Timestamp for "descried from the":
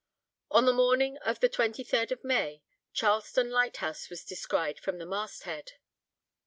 4.25-5.05